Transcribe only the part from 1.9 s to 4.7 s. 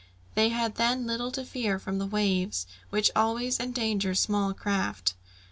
the waves, which always endanger small